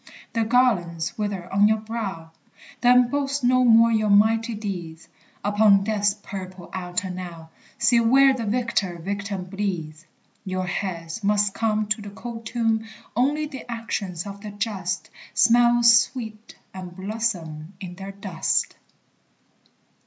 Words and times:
The 0.33 0.43
garlands 0.45 1.15
wither 1.15 1.47
on 1.53 1.67
your 1.67 1.77
brow, 1.77 2.31
Then 2.81 3.11
boast 3.11 3.43
no 3.43 3.63
more 3.63 3.91
your 3.91 4.09
mighty 4.09 4.55
deeds; 4.55 5.07
Upon 5.43 5.83
death's 5.83 6.15
purple 6.15 6.71
altar 6.73 7.11
now 7.11 7.51
See 7.77 7.99
where 7.99 8.33
the 8.33 8.47
victor 8.47 8.97
victim 8.97 9.43
bleeds: 9.43 10.07
Your 10.43 10.65
heads 10.65 11.23
must 11.23 11.53
come 11.53 11.85
To 11.89 12.01
the 12.01 12.09
cold 12.09 12.47
tomb; 12.47 12.85
Only 13.15 13.45
the 13.45 13.69
actions 13.71 14.25
of 14.25 14.41
the 14.41 14.49
just 14.49 15.11
Smell 15.35 15.83
sweet, 15.83 16.55
and 16.73 16.95
blossom 16.95 17.73
in 17.79 17.93
their 17.93 18.11
dust. 18.11 18.75